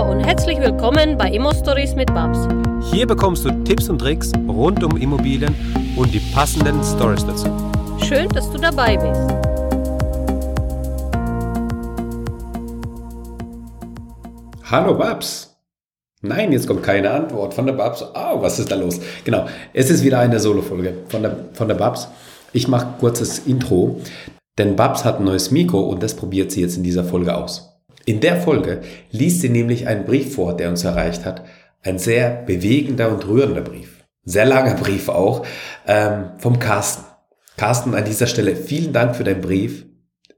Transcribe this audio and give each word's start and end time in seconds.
Hallo 0.00 0.12
und 0.12 0.20
herzlich 0.20 0.58
willkommen 0.58 1.18
bei 1.18 1.30
Immo 1.30 1.52
Stories 1.52 1.94
mit 1.94 2.06
Babs. 2.14 2.48
Hier 2.90 3.06
bekommst 3.06 3.44
du 3.44 3.50
Tipps 3.64 3.90
und 3.90 3.98
Tricks 3.98 4.32
rund 4.48 4.82
um 4.82 4.96
Immobilien 4.96 5.54
und 5.94 6.14
die 6.14 6.20
passenden 6.32 6.82
Stories 6.82 7.26
dazu. 7.26 7.48
Schön, 8.08 8.26
dass 8.30 8.50
du 8.50 8.56
dabei 8.56 8.96
bist. 8.96 9.20
Hallo 14.70 14.94
Babs. 14.94 15.54
Nein, 16.22 16.52
jetzt 16.52 16.66
kommt 16.66 16.82
keine 16.82 17.10
Antwort 17.10 17.52
von 17.52 17.66
der 17.66 17.74
Babs. 17.74 18.02
Ah, 18.14 18.32
oh, 18.32 18.40
was 18.40 18.58
ist 18.58 18.70
da 18.70 18.76
los? 18.76 19.00
Genau, 19.24 19.48
es 19.74 19.90
ist 19.90 20.02
wieder 20.02 20.20
eine 20.20 20.40
Solo-Folge 20.40 20.94
von 21.08 21.22
der, 21.22 21.36
von 21.52 21.68
der 21.68 21.74
Babs. 21.74 22.08
Ich 22.54 22.68
mache 22.68 22.86
kurzes 22.98 23.40
Intro, 23.40 24.00
denn 24.56 24.76
Babs 24.76 25.04
hat 25.04 25.18
ein 25.18 25.24
neues 25.24 25.50
Mikro 25.50 25.80
und 25.80 26.02
das 26.02 26.16
probiert 26.16 26.52
sie 26.52 26.62
jetzt 26.62 26.78
in 26.78 26.84
dieser 26.84 27.04
Folge 27.04 27.36
aus. 27.36 27.69
In 28.06 28.20
der 28.20 28.40
Folge 28.40 28.80
liest 29.10 29.40
sie 29.40 29.48
nämlich 29.48 29.86
einen 29.86 30.04
Brief 30.04 30.34
vor, 30.34 30.56
der 30.56 30.70
uns 30.70 30.84
erreicht 30.84 31.24
hat. 31.24 31.44
Ein 31.82 31.98
sehr 31.98 32.30
bewegender 32.30 33.10
und 33.10 33.26
rührender 33.26 33.62
Brief. 33.62 34.04
Sehr 34.24 34.44
langer 34.44 34.74
Brief 34.74 35.08
auch, 35.08 35.46
ähm, 35.86 36.30
vom 36.38 36.58
Carsten. 36.58 37.04
Carsten, 37.56 37.94
an 37.94 38.04
dieser 38.04 38.26
Stelle 38.26 38.56
vielen 38.56 38.92
Dank 38.92 39.16
für 39.16 39.24
deinen 39.24 39.40
Brief. 39.40 39.86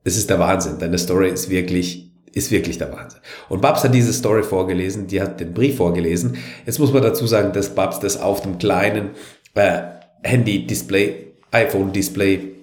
Es 0.05 0.17
ist 0.17 0.31
der 0.31 0.39
Wahnsinn. 0.39 0.79
Deine 0.79 0.99
Story 0.99 1.29
ist 1.29 1.51
wirklich 1.51 2.13
ist 2.35 2.51
wirklich 2.51 2.79
der 2.79 2.93
Wahnsinn. 2.93 3.21
Und 3.49 3.61
Babs 3.61 3.85
hat 3.85 3.95
diese 3.95 4.13
Story 4.13 4.43
vorgelesen, 4.43 5.07
die 5.07 5.21
hat 5.21 5.41
den 5.41 5.53
Brief 5.53 5.77
vorgelesen. 5.77 6.37
Jetzt 6.65 6.79
muss 6.79 6.93
man 6.93 7.03
dazu 7.03 7.27
sagen, 7.27 7.53
dass 7.53 7.75
Babs 7.75 8.01
das 8.01 8.21
auf 8.21 8.41
dem 8.41 8.59
kleinen 8.59 9.11
äh, 9.55 9.83
Handy-Display, 10.23 11.35
iPhone-Display 11.51 12.55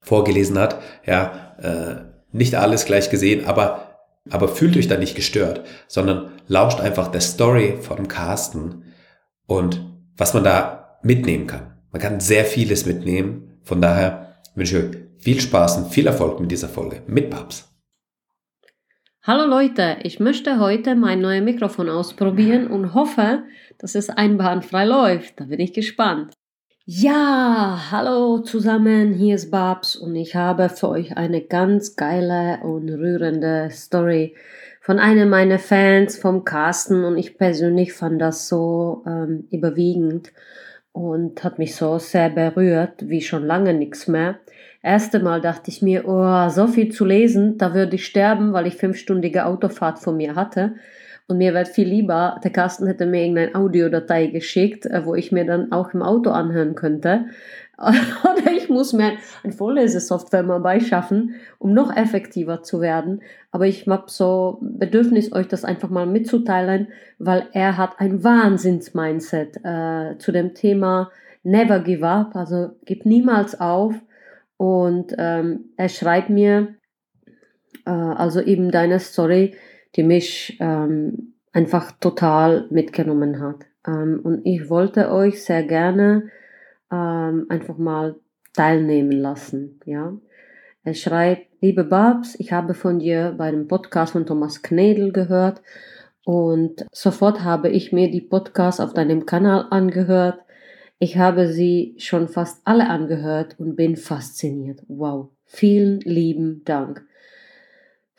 vorgelesen 0.00 0.58
hat. 0.58 0.80
Ja, 1.06 1.54
äh, 1.62 2.04
nicht 2.32 2.56
alles 2.56 2.84
gleich 2.84 3.10
gesehen, 3.10 3.46
aber, 3.46 3.83
aber 4.30 4.48
fühlt 4.48 4.76
euch 4.76 4.88
da 4.88 4.96
nicht 4.96 5.14
gestört, 5.14 5.66
sondern 5.86 6.32
lauscht 6.48 6.80
einfach 6.80 7.08
der 7.08 7.20
Story 7.20 7.78
von 7.80 8.08
Carsten 8.08 8.84
und 9.46 9.84
was 10.16 10.34
man 10.34 10.44
da 10.44 10.98
mitnehmen 11.02 11.46
kann. 11.46 11.74
Man 11.92 12.00
kann 12.00 12.20
sehr 12.20 12.44
vieles 12.44 12.86
mitnehmen. 12.86 13.58
Von 13.62 13.80
daher 13.80 14.36
wünsche 14.54 14.78
ich 14.78 14.84
euch 14.84 15.02
viel 15.18 15.40
Spaß 15.40 15.78
und 15.78 15.92
viel 15.92 16.06
Erfolg 16.06 16.40
mit 16.40 16.50
dieser 16.50 16.68
Folge 16.68 17.02
mit 17.06 17.30
Babs. 17.30 17.70
Hallo 19.22 19.46
Leute, 19.46 19.96
ich 20.02 20.20
möchte 20.20 20.58
heute 20.58 20.94
mein 20.94 21.20
neues 21.20 21.42
Mikrofon 21.42 21.88
ausprobieren 21.88 22.66
und 22.66 22.92
hoffe, 22.92 23.44
dass 23.78 23.94
es 23.94 24.10
einbahnfrei 24.10 24.84
läuft. 24.84 25.40
Da 25.40 25.44
bin 25.44 25.60
ich 25.60 25.72
gespannt. 25.72 26.34
Ja, 26.86 27.88
hallo 27.90 28.40
zusammen, 28.40 29.14
hier 29.14 29.36
ist 29.36 29.50
Babs 29.50 29.96
und 29.96 30.14
ich 30.16 30.34
habe 30.34 30.68
für 30.68 30.88
euch 30.90 31.16
eine 31.16 31.40
ganz 31.40 31.96
geile 31.96 32.58
und 32.62 32.90
rührende 32.90 33.70
Story 33.70 34.34
von 34.80 34.98
einem 34.98 35.30
meiner 35.30 35.58
Fans, 35.58 36.18
vom 36.18 36.44
Carsten 36.44 37.04
und 37.04 37.16
ich 37.16 37.38
persönlich 37.38 37.94
fand 37.94 38.20
das 38.20 38.48
so 38.48 39.02
ähm, 39.06 39.48
überwiegend 39.50 40.32
und 40.92 41.42
hat 41.42 41.58
mich 41.58 41.74
so 41.74 41.98
sehr 41.98 42.28
berührt, 42.28 43.08
wie 43.08 43.22
schon 43.22 43.46
lange 43.46 43.72
nichts 43.72 44.06
mehr 44.06 44.38
erste 44.84 45.18
Mal 45.18 45.40
dachte 45.40 45.70
ich 45.70 45.82
mir, 45.82 46.06
oh, 46.06 46.48
so 46.50 46.66
viel 46.68 46.92
zu 46.92 47.04
lesen, 47.04 47.56
da 47.58 47.74
würde 47.74 47.96
ich 47.96 48.06
sterben, 48.06 48.52
weil 48.52 48.66
ich 48.66 48.76
fünfstündige 48.76 49.46
Autofahrt 49.46 49.98
vor 49.98 50.12
mir 50.12 50.36
hatte. 50.36 50.74
Und 51.26 51.38
mir 51.38 51.54
wäre 51.54 51.64
viel 51.64 51.88
lieber, 51.88 52.38
der 52.44 52.50
Carsten 52.50 52.86
hätte 52.86 53.06
mir 53.06 53.22
irgendeine 53.22 53.54
Audiodatei 53.54 54.26
geschickt, 54.26 54.84
äh, 54.86 55.06
wo 55.06 55.14
ich 55.14 55.32
mir 55.32 55.46
dann 55.46 55.72
auch 55.72 55.94
im 55.94 56.02
Auto 56.02 56.30
anhören 56.30 56.74
könnte. 56.74 57.26
Oder 57.78 58.52
ich 58.56 58.68
muss 58.68 58.92
mir 58.92 59.12
ein 59.42 59.52
Vorlesesoftware 59.52 60.42
mal 60.42 60.60
beischaffen, 60.60 61.34
um 61.58 61.72
noch 61.72 61.94
effektiver 61.94 62.62
zu 62.62 62.80
werden. 62.80 63.22
Aber 63.50 63.66
ich 63.66 63.86
habe 63.86 64.04
so 64.06 64.58
Bedürfnis, 64.60 65.32
euch 65.32 65.48
das 65.48 65.64
einfach 65.64 65.88
mal 65.88 66.06
mitzuteilen, 66.06 66.88
weil 67.18 67.48
er 67.52 67.78
hat 67.78 67.98
ein 67.98 68.22
Wahnsinns-Mindset 68.22 69.64
äh, 69.64 70.18
zu 70.18 70.30
dem 70.30 70.54
Thema 70.54 71.10
Never 71.42 71.80
Give 71.80 72.06
Up, 72.06 72.36
also 72.36 72.70
gib 72.84 73.04
niemals 73.04 73.60
auf 73.60 73.94
und 74.56 75.14
ähm, 75.18 75.66
er 75.76 75.88
schreibt 75.88 76.30
mir, 76.30 76.74
äh, 77.84 77.90
also 77.90 78.40
eben 78.40 78.70
deine 78.70 78.98
Story, 79.00 79.54
die 79.96 80.02
mich 80.02 80.56
ähm, 80.60 81.34
einfach 81.52 81.92
total 81.92 82.66
mitgenommen 82.70 83.40
hat. 83.40 83.66
Ähm, 83.86 84.20
und 84.22 84.40
ich 84.44 84.68
wollte 84.68 85.10
euch 85.10 85.42
sehr 85.44 85.62
gerne 85.62 86.30
ähm, 86.92 87.46
einfach 87.48 87.78
mal 87.78 88.16
teilnehmen 88.52 89.12
lassen. 89.12 89.80
Ja, 89.84 90.12
er 90.82 90.94
schreibt, 90.94 91.46
liebe 91.60 91.84
Babs, 91.84 92.38
ich 92.38 92.52
habe 92.52 92.74
von 92.74 92.98
dir 92.98 93.34
bei 93.36 93.50
dem 93.50 93.68
Podcast 93.68 94.12
von 94.12 94.26
Thomas 94.26 94.62
Knedel 94.62 95.12
gehört 95.12 95.62
und 96.24 96.86
sofort 96.92 97.42
habe 97.42 97.68
ich 97.68 97.92
mir 97.92 98.10
die 98.10 98.20
Podcasts 98.20 98.80
auf 98.80 98.94
deinem 98.94 99.26
Kanal 99.26 99.66
angehört 99.70 100.44
ich 100.98 101.18
habe 101.18 101.52
sie 101.52 101.94
schon 101.98 102.28
fast 102.28 102.62
alle 102.64 102.88
angehört 102.88 103.56
und 103.58 103.76
bin 103.76 103.96
fasziniert. 103.96 104.82
Wow. 104.88 105.30
Vielen 105.44 106.00
lieben 106.00 106.62
Dank. 106.64 107.06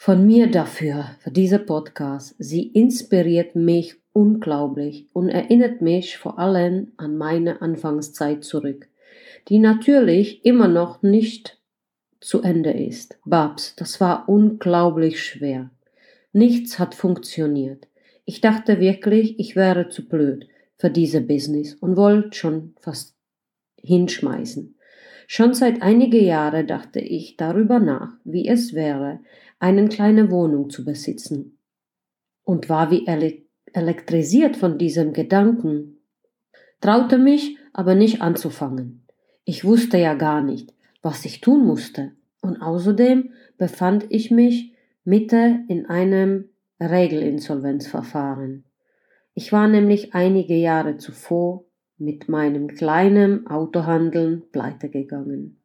Von 0.05 0.27
mir 0.27 0.51
dafür, 0.51 1.15
für 1.17 1.31
diese 1.31 1.57
Podcast. 1.57 2.35
Sie 2.37 2.61
inspiriert 2.61 3.55
mich 3.55 3.95
unglaublich 4.13 5.07
und 5.13 5.29
erinnert 5.29 5.81
mich 5.81 6.19
vor 6.19 6.37
allem 6.37 6.91
an 6.97 7.17
meine 7.17 7.59
Anfangszeit 7.63 8.43
zurück, 8.43 8.87
die 9.49 9.57
natürlich 9.57 10.45
immer 10.45 10.67
noch 10.67 11.01
nicht 11.01 11.59
zu 12.21 12.43
Ende 12.43 12.69
ist. 12.69 13.17
Babs, 13.25 13.75
das 13.77 13.99
war 13.99 14.29
unglaublich 14.29 15.23
schwer. 15.23 15.71
Nichts 16.33 16.77
hat 16.77 16.93
funktioniert. 16.93 17.87
Ich 18.25 18.41
dachte 18.41 18.79
wirklich, 18.79 19.39
ich 19.39 19.55
wäre 19.55 19.89
zu 19.89 20.07
blöd 20.07 20.47
für 20.77 20.91
diese 20.91 21.21
Business 21.21 21.73
und 21.73 21.97
wollte 21.97 22.37
schon 22.37 22.75
fast 22.79 23.15
hinschmeißen. 23.81 24.74
Schon 25.27 25.53
seit 25.53 25.81
einige 25.81 26.21
Jahre 26.21 26.65
dachte 26.65 26.99
ich 26.99 27.35
darüber 27.37 27.79
nach, 27.79 28.13
wie 28.23 28.47
es 28.47 28.73
wäre, 28.73 29.19
eine 29.59 29.87
kleine 29.89 30.29
Wohnung 30.29 30.69
zu 30.69 30.85
besitzen 30.85 31.57
und 32.43 32.69
war 32.69 32.91
wie 32.91 33.07
elektrisiert 33.73 34.55
von 34.55 34.77
diesem 34.77 35.13
Gedanken, 35.13 35.97
traute 36.79 37.17
mich 37.17 37.57
aber 37.73 37.95
nicht 37.95 38.21
anzufangen. 38.21 39.05
Ich 39.43 39.65
wusste 39.65 39.97
ja 39.97 40.13
gar 40.13 40.41
nicht, 40.41 40.73
was 41.01 41.25
ich 41.25 41.41
tun 41.41 41.65
musste, 41.65 42.11
und 42.41 42.61
außerdem 42.61 43.31
befand 43.57 44.05
ich 44.09 44.31
mich 44.31 44.73
mitte 45.03 45.59
in 45.67 45.87
einem 45.87 46.49
Regelinsolvenzverfahren. 46.79 48.65
Ich 49.33 49.51
war 49.51 49.67
nämlich 49.67 50.13
einige 50.13 50.55
Jahre 50.55 50.97
zuvor 50.97 51.64
mit 51.97 52.29
meinem 52.29 52.67
kleinen 52.67 53.47
Autohandeln 53.47 54.43
pleite 54.51 54.89
gegangen. 54.89 55.57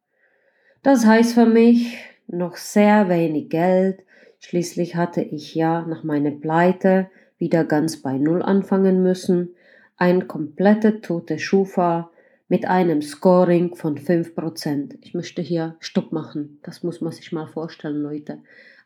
Das 0.83 1.05
heißt 1.05 1.33
für 1.33 1.45
mich 1.45 1.97
noch 2.27 2.55
sehr 2.55 3.09
wenig 3.09 3.49
Geld, 3.49 4.03
schließlich 4.39 4.95
hatte 4.95 5.21
ich 5.21 5.53
ja 5.53 5.85
nach 5.85 6.03
meiner 6.03 6.31
Pleite 6.31 7.09
wieder 7.37 7.63
ganz 7.63 7.97
bei 8.01 8.17
Null 8.17 8.41
anfangen 8.41 9.03
müssen, 9.03 9.55
ein 9.97 10.27
komplette 10.27 11.01
tote 11.01 11.37
Schufa 11.37 12.09
mit 12.47 12.65
einem 12.65 13.01
Scoring 13.01 13.75
von 13.75 13.97
5%. 13.97 14.97
Ich 15.01 15.13
möchte 15.13 15.41
hier 15.41 15.75
Stopp 15.79 16.11
machen, 16.11 16.59
das 16.63 16.83
muss 16.83 17.01
man 17.01 17.11
sich 17.11 17.31
mal 17.31 17.47
vorstellen, 17.47 18.01
Leute 18.01 18.39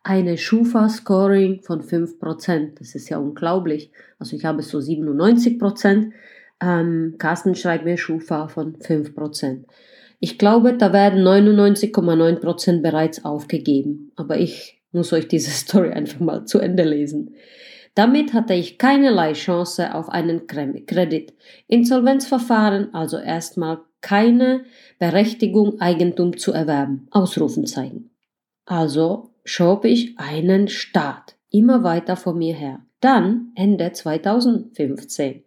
eine 0.05 0.37
Schufa-Scoring 0.37 1.63
von 1.63 1.81
5%. 1.81 2.77
Das 2.77 2.93
ist 2.93 3.09
ja 3.09 3.17
unglaublich. 3.17 3.91
Also 4.19 4.35
ich 4.35 4.45
habe 4.45 4.61
so 4.61 4.77
97%. 4.77 6.11
Ähm, 6.61 7.15
Carsten 7.17 7.55
schreibt 7.55 7.85
mir 7.85 7.97
Schufa 7.97 8.47
von 8.47 8.77
5%. 8.77 9.65
Ich 10.19 10.37
glaube, 10.37 10.73
da 10.77 10.93
werden 10.93 11.23
99,9% 11.23 12.81
bereits 12.81 13.25
aufgegeben. 13.25 14.11
Aber 14.15 14.37
ich 14.37 14.81
muss 14.91 15.13
euch 15.13 15.27
diese 15.27 15.51
Story 15.51 15.91
einfach 15.91 16.19
mal 16.19 16.45
zu 16.45 16.59
Ende 16.59 16.83
lesen. 16.83 17.35
Damit 17.95 18.33
hatte 18.33 18.53
ich 18.53 18.77
keinerlei 18.77 19.33
Chance 19.33 19.93
auf 19.93 20.09
einen 20.09 20.47
Kredit. 20.47 21.33
Insolvenzverfahren, 21.67 22.93
also 22.93 23.17
erstmal 23.17 23.79
keine 24.01 24.65
Berechtigung, 24.99 25.79
Eigentum 25.79 26.37
zu 26.37 26.51
erwerben. 26.51 27.07
Ausrufenzeichen. 27.11 28.11
Also 28.65 29.31
schob 29.45 29.85
ich 29.85 30.19
einen 30.19 30.67
Start 30.67 31.35
immer 31.51 31.83
weiter 31.83 32.17
vor 32.17 32.33
mir 32.33 32.53
her. 32.53 32.81
Dann, 32.99 33.51
Ende 33.55 33.91
2015, 33.91 35.43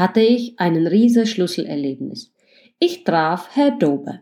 hatte 0.00 0.20
ich 0.20 0.58
ein 0.58 0.86
riese 0.86 1.26
Schlüsselerlebnis. 1.26 2.32
Ich 2.78 3.04
traf 3.04 3.50
Herr 3.52 3.72
Dobe. 3.72 4.20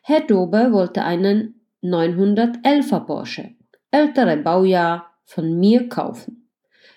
Herr 0.00 0.20
Dobe 0.20 0.68
wollte 0.70 1.02
einen 1.02 1.60
911er 1.82 3.00
Porsche, 3.00 3.50
ältere 3.90 4.36
Baujahr, 4.36 5.10
von 5.24 5.58
mir 5.58 5.88
kaufen. 5.88 6.48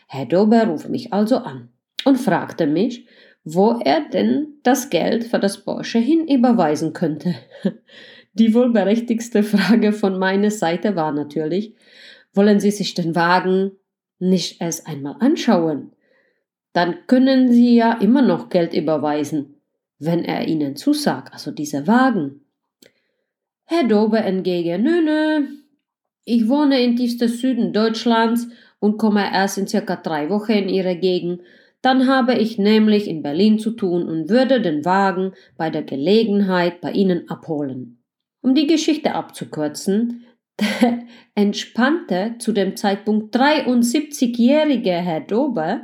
Herr 0.07 0.27
Dobe 0.27 0.62
ruft 0.68 0.88
mich 0.88 1.12
also 1.12 1.38
an 1.38 1.69
und 2.06 2.18
fragte 2.18 2.68
mich, 2.68 3.07
wo 3.44 3.79
er 3.83 4.07
denn 4.07 4.59
das 4.62 4.91
Geld 4.91 5.24
für 5.24 5.39
das 5.39 5.63
Porsche 5.65 5.97
hin 5.97 6.27
überweisen 6.27 6.94
könnte. 6.94 7.33
Die 8.33 8.53
wohl 8.53 8.71
berechtigste 8.71 9.41
Frage 9.41 9.94
von 9.94 10.19
meiner 10.19 10.51
Seite 10.51 10.95
war 10.95 11.12
natürlich, 11.12 11.74
wollen 12.35 12.59
Sie 12.59 12.71
sich 12.71 12.94
den 12.94 13.15
Wagen 13.15 13.71
nicht 14.19 14.62
erst 14.62 14.85
einmal 14.85 15.15
anschauen? 15.19 15.94
Dann 16.73 17.06
können 17.07 17.51
Sie 17.51 17.75
ja 17.75 17.94
immer 17.94 18.21
noch 18.21 18.50
Geld 18.50 18.73
überweisen, 18.73 19.56
wenn 20.00 20.23
er 20.23 20.47
Ihnen 20.47 20.75
zusagt, 20.75 21.33
also 21.33 21.51
dieser 21.51 21.88
Wagen. 21.88 22.45
Herr 23.65 23.83
Dobe 23.88 24.19
entgegen, 24.19 24.83
nö, 24.83 25.01
nö, 25.01 25.47
ich 26.23 26.47
wohne 26.47 26.81
in 26.81 26.95
tiefster 26.95 27.27
Süden 27.27 27.73
Deutschlands 27.73 28.47
und 28.79 28.97
komme 28.97 29.33
erst 29.33 29.57
in 29.57 29.68
circa 29.68 29.95
drei 29.95 30.29
Wochen 30.29 30.51
in 30.51 30.69
Ihre 30.69 30.95
Gegend. 30.95 31.41
Dann 31.81 32.07
habe 32.07 32.35
ich 32.35 32.59
nämlich 32.59 33.07
in 33.07 33.24
Berlin 33.24 33.57
zu 33.57 33.71
tun 33.71 34.07
und 34.07 34.29
würde 34.29 34.62
den 34.62 34.85
Wagen 34.85 35.33
bei 35.57 35.69
der 35.69 35.81
Gelegenheit 35.81 36.79
bei 36.79 36.91
Ihnen 36.91 37.27
abholen. 37.29 38.03
Um 38.41 38.53
die 38.53 38.67
Geschichte 38.67 39.15
abzukürzen, 39.15 40.25
der 40.59 41.00
entspannte, 41.33 42.35
zu 42.38 42.51
dem 42.51 42.75
Zeitpunkt 42.75 43.35
73-jährige 43.35 44.91
Herr 44.91 45.21
Dober 45.21 45.81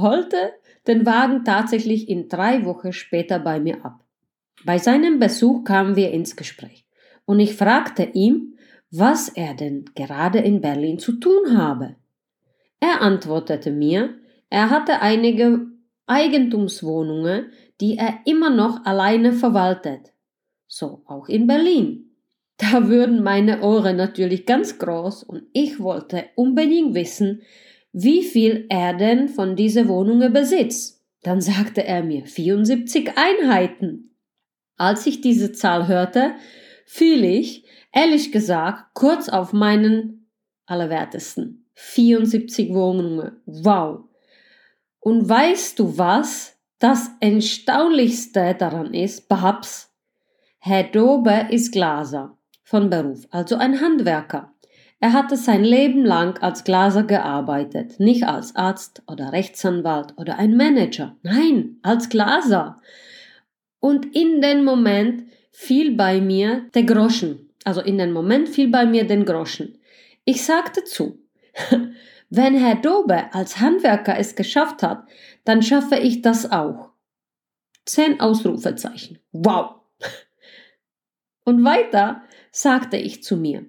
holte 0.00 0.52
den 0.86 1.06
Wagen 1.06 1.44
tatsächlich 1.44 2.08
in 2.08 2.28
drei 2.28 2.64
Wochen 2.64 2.92
später 2.92 3.38
bei 3.38 3.60
mir 3.60 3.84
ab. 3.84 4.04
Bei 4.64 4.78
seinem 4.78 5.18
Besuch 5.18 5.64
kamen 5.64 5.96
wir 5.96 6.10
ins 6.10 6.36
Gespräch 6.36 6.86
und 7.24 7.40
ich 7.40 7.54
fragte 7.54 8.04
ihn, 8.04 8.56
was 8.90 9.28
er 9.28 9.54
denn 9.54 9.86
gerade 9.94 10.38
in 10.38 10.60
Berlin 10.60 10.98
zu 10.98 11.12
tun 11.12 11.58
habe. 11.58 11.96
Er 12.80 13.00
antwortete 13.00 13.70
mir, 13.70 14.14
er 14.50 14.70
hatte 14.70 15.00
einige 15.00 15.66
Eigentumswohnungen, 16.06 17.50
die 17.80 17.96
er 17.96 18.20
immer 18.24 18.50
noch 18.50 18.84
alleine 18.84 19.32
verwaltet. 19.32 20.12
So 20.66 21.02
auch 21.06 21.28
in 21.28 21.46
Berlin. 21.46 22.10
Da 22.56 22.88
würden 22.88 23.22
meine 23.22 23.62
Ohren 23.62 23.96
natürlich 23.96 24.46
ganz 24.46 24.78
groß 24.78 25.24
und 25.24 25.44
ich 25.52 25.80
wollte 25.80 26.26
unbedingt 26.36 26.94
wissen, 26.94 27.42
wie 27.94 28.24
viel 28.24 28.66
er 28.68 28.92
denn 28.92 29.28
von 29.28 29.54
dieser 29.54 29.86
Wohnungen 29.86 30.32
besitzt. 30.32 31.00
Dann 31.22 31.40
sagte 31.40 31.84
er 31.84 32.02
mir 32.02 32.26
74 32.26 33.12
Einheiten. 33.16 34.16
Als 34.76 35.06
ich 35.06 35.20
diese 35.20 35.52
Zahl 35.52 35.86
hörte, 35.86 36.34
fiel 36.84 37.24
ich, 37.24 37.64
ehrlich 37.92 38.32
gesagt, 38.32 38.94
kurz 38.94 39.28
auf 39.28 39.52
meinen 39.52 40.28
Allerwertesten. 40.66 41.66
74 41.74 42.74
Wohnungen. 42.74 43.36
Wow. 43.46 44.00
Und 44.98 45.28
weißt 45.28 45.78
du 45.78 45.96
was? 45.96 46.58
Das 46.80 47.10
Erstaunlichste 47.20 48.56
daran 48.58 48.92
ist, 48.92 49.28
Babs, 49.28 49.94
Herr 50.58 50.82
Dober 50.82 51.50
ist 51.50 51.70
Glaser 51.70 52.36
von 52.64 52.90
Beruf, 52.90 53.28
also 53.30 53.56
ein 53.56 53.80
Handwerker. 53.80 54.53
Er 55.04 55.12
hatte 55.12 55.36
sein 55.36 55.64
Leben 55.64 56.02
lang 56.02 56.42
als 56.42 56.64
Glaser 56.64 57.02
gearbeitet, 57.02 58.00
nicht 58.00 58.26
als 58.26 58.56
Arzt 58.56 59.02
oder 59.06 59.32
Rechtsanwalt 59.32 60.14
oder 60.16 60.38
ein 60.38 60.56
Manager, 60.56 61.14
nein, 61.22 61.76
als 61.82 62.08
Glaser. 62.08 62.80
Und 63.80 64.16
in 64.16 64.40
dem 64.40 64.64
Moment 64.64 65.24
fiel 65.50 65.94
bei 65.94 66.22
mir 66.22 66.70
der 66.72 66.84
Groschen, 66.84 67.50
also 67.64 67.82
in 67.82 67.98
dem 67.98 68.12
Moment 68.12 68.48
fiel 68.48 68.68
bei 68.68 68.86
mir 68.86 69.06
den 69.06 69.26
Groschen. 69.26 69.76
Ich 70.24 70.42
sagte 70.42 70.84
zu, 70.84 71.18
wenn 72.30 72.54
Herr 72.54 72.76
Dobe 72.76 73.30
als 73.34 73.60
Handwerker 73.60 74.16
es 74.16 74.36
geschafft 74.36 74.82
hat, 74.82 75.06
dann 75.44 75.60
schaffe 75.60 75.96
ich 75.96 76.22
das 76.22 76.50
auch. 76.50 76.92
Zehn 77.84 78.20
Ausrufezeichen. 78.20 79.18
Wow! 79.32 79.82
Und 81.44 81.62
weiter 81.62 82.22
sagte 82.50 82.96
ich 82.96 83.22
zu 83.22 83.36
mir, 83.36 83.66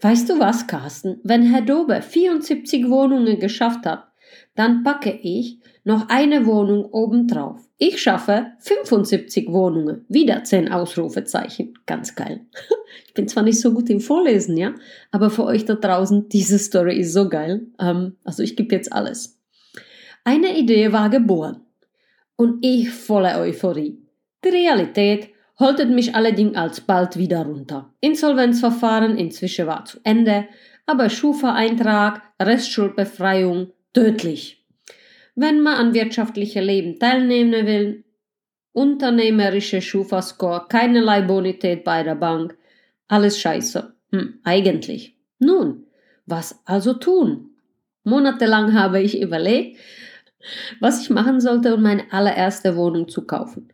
weißt 0.00 0.28
du 0.28 0.38
was, 0.38 0.66
Carsten, 0.66 1.20
wenn 1.22 1.42
Herr 1.42 1.62
Dobe 1.62 2.02
74 2.02 2.88
Wohnungen 2.88 3.38
geschafft 3.38 3.86
hat, 3.86 4.08
dann 4.54 4.82
packe 4.82 5.10
ich 5.10 5.58
noch 5.84 6.08
eine 6.08 6.46
Wohnung 6.46 6.84
obendrauf. 6.84 7.60
Ich 7.78 8.00
schaffe 8.00 8.52
75 8.60 9.48
Wohnungen. 9.48 10.04
Wieder 10.08 10.44
10 10.44 10.70
Ausrufezeichen. 10.70 11.74
Ganz 11.86 12.14
geil. 12.14 12.46
Ich 13.06 13.14
bin 13.14 13.26
zwar 13.26 13.42
nicht 13.42 13.58
so 13.60 13.72
gut 13.72 13.88
im 13.88 14.00
Vorlesen, 14.00 14.56
ja, 14.58 14.74
aber 15.10 15.30
für 15.30 15.44
euch 15.44 15.64
da 15.64 15.74
draußen, 15.74 16.28
diese 16.28 16.58
Story 16.58 16.98
ist 16.98 17.14
so 17.14 17.28
geil. 17.28 17.66
Ähm, 17.78 18.16
also 18.22 18.42
ich 18.42 18.54
gebe 18.54 18.74
jetzt 18.74 18.92
alles. 18.92 19.38
Eine 20.24 20.58
Idee 20.58 20.92
war 20.92 21.08
geboren. 21.08 21.62
Und 22.36 22.64
ich 22.64 22.90
voller 22.90 23.40
Euphorie. 23.40 23.98
Die 24.44 24.48
Realität 24.48 25.30
holtet 25.58 25.90
mich 25.90 26.14
allerdings 26.14 26.56
alsbald 26.56 27.16
wieder 27.16 27.44
runter. 27.44 27.92
Insolvenzverfahren 28.00 29.16
inzwischen 29.16 29.66
war 29.66 29.84
zu 29.84 29.98
Ende, 30.04 30.46
aber 30.86 31.10
Schufa-Eintrag, 31.10 32.22
Restschuldbefreiung, 32.40 33.72
tödlich. 33.92 34.66
Wenn 35.34 35.60
man 35.60 35.76
an 35.76 35.94
wirtschaftlichem 35.94 36.64
Leben 36.64 36.98
teilnehmen 36.98 37.66
will, 37.66 38.04
unternehmerische 38.72 39.80
Schufa-Score, 39.80 40.66
keinerlei 40.68 41.22
Bonität 41.22 41.84
bei 41.84 42.02
der 42.02 42.14
Bank, 42.14 42.56
alles 43.08 43.38
scheiße. 43.38 43.94
Hm, 44.10 44.40
eigentlich. 44.44 45.16
Nun, 45.38 45.86
was 46.26 46.60
also 46.64 46.94
tun? 46.94 47.50
Monatelang 48.04 48.74
habe 48.74 49.00
ich 49.00 49.20
überlegt, 49.20 49.78
was 50.80 51.02
ich 51.02 51.10
machen 51.10 51.40
sollte, 51.40 51.74
um 51.74 51.82
meine 51.82 52.12
allererste 52.12 52.76
Wohnung 52.76 53.08
zu 53.08 53.26
kaufen. 53.26 53.72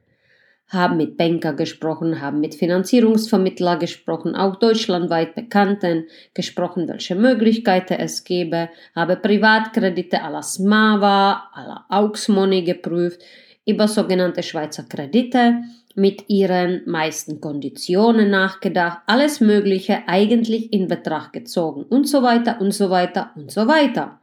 Haben 0.69 0.99
mit 0.99 1.17
Banker 1.17 1.55
gesprochen, 1.55 2.21
haben 2.21 2.41
mit 2.41 2.55
Finanzierungsvermittler 2.55 3.79
gesprochen, 3.79 4.35
auch 4.35 4.57
deutschlandweit 4.57 5.35
Bekannten 5.35 6.05
gesprochen, 6.35 6.87
welche 6.89 7.15
Möglichkeiten 7.15 7.95
es 7.95 8.23
gäbe, 8.25 8.69
habe 8.95 9.17
Privatkredite 9.17 10.23
à 10.23 10.31
la 10.31 10.43
Smava, 10.43 11.51
à 11.55 11.67
la 11.67 11.87
Auxmoney 11.89 12.63
geprüft, 12.63 13.23
über 13.65 13.89
sogenannte 13.89 14.43
Schweizer 14.43 14.85
Kredite, 14.85 15.63
mit 15.99 16.29
ihren 16.29 16.83
meisten 16.87 17.41
Konditionen 17.41 18.31
nachgedacht, 18.31 19.01
alles 19.07 19.41
Mögliche 19.41 20.05
eigentlich 20.07 20.73
in 20.73 20.87
Betracht 20.87 21.33
gezogen 21.33 21.83
und 21.83 22.09
so 22.09 22.23
weiter 22.23 22.61
und 22.61 22.73
so 22.73 22.89
weiter 22.89 23.33
und 23.35 23.51
so 23.51 23.67
weiter. 23.67 24.21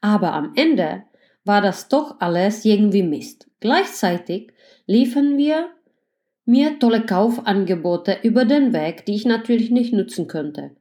Aber 0.00 0.32
am 0.32 0.52
Ende 0.56 1.02
war 1.44 1.60
das 1.60 1.88
doch 1.88 2.16
alles 2.20 2.64
irgendwie 2.64 3.02
Mist. 3.02 3.46
Gleichzeitig 3.60 4.52
liefen 4.86 5.36
wir 5.36 5.68
mir 6.48 6.78
tolle 6.78 7.04
Kaufangebote 7.04 8.18
über 8.22 8.44
den 8.44 8.72
Weg, 8.72 9.04
die 9.06 9.14
ich 9.14 9.24
natürlich 9.24 9.70
nicht 9.70 9.92
nutzen 9.92 10.26
könnte. 10.26 10.72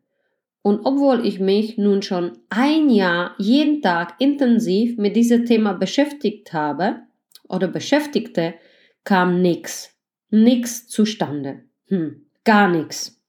Und 0.61 0.85
obwohl 0.85 1.25
ich 1.25 1.39
mich 1.39 1.77
nun 1.77 2.01
schon 2.01 2.39
ein 2.49 2.89
Jahr 2.89 3.35
jeden 3.37 3.81
Tag 3.81 4.15
intensiv 4.19 4.97
mit 4.97 5.15
diesem 5.15 5.45
Thema 5.45 5.73
beschäftigt 5.73 6.53
habe 6.53 7.01
oder 7.47 7.67
beschäftigte, 7.67 8.55
kam 9.03 9.41
nix 9.41 9.97
nix 10.29 10.87
zustande. 10.87 11.63
Hm, 11.87 12.25
gar 12.43 12.69
nix. 12.69 13.21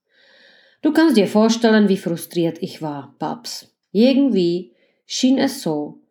Du 0.83 0.93
kannst 0.93 1.17
dir 1.17 1.27
vorstellen, 1.27 1.89
wie 1.89 1.97
frustriert 1.97 2.59
ich 2.61 2.83
war, 2.83 3.15
Babs. 3.19 3.75
Irgendwie 3.93 4.73
schien 5.07 5.39
es 5.39 5.62
so, 5.62 6.03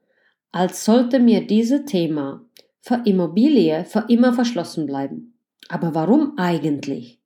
als 0.52 0.84
sollte 0.84 1.20
mir 1.20 1.46
dieses 1.46 1.86
Thema 1.86 2.46
für 2.82 3.02
Immobilie 3.06 3.86
für 3.86 4.06
immer 4.08 4.34
verschlossen 4.34 4.86
bleiben. 4.86 5.37
Aber 5.70 5.96
warum 5.96 6.38
eigentlich? 6.38 7.20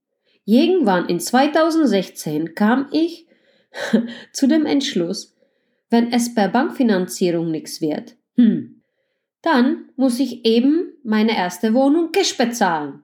Irgendwann 0.46 1.08
in 1.08 1.20
2016 1.20 2.56
kam 2.56 2.88
ich 2.92 3.28
zu 4.34 4.48
dem 4.48 4.66
Entschluss, 4.66 5.36
wenn 5.90 6.12
es 6.12 6.34
per 6.34 6.48
Bankfinanzierung 6.48 7.52
nichts 7.52 7.82
wird, 7.82 8.16
hm, 8.36 8.82
dann 9.42 9.90
muss 9.96 10.20
ich 10.20 10.46
eben 10.46 10.94
meine 11.04 11.36
erste 11.36 11.74
Wohnung 11.74 12.12
Cash 12.12 12.38
bezahlen. 12.38 13.04